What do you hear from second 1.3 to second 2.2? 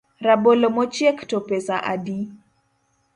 pesa adi?